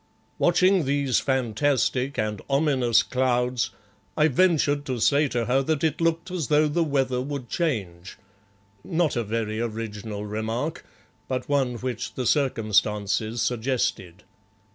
[0.39, 3.69] Watching these fantastic and ominous clouds,
[4.17, 8.17] I ventured to say to her that it looked as though the weather would change
[8.83, 10.83] not a very original remark,
[11.27, 14.23] but one which the circumstances suggested.